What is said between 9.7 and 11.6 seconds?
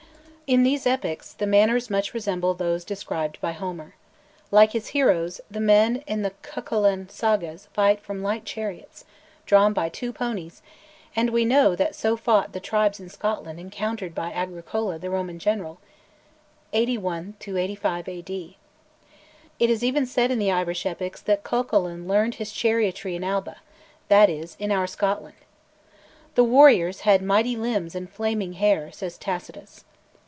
by two ponies, and we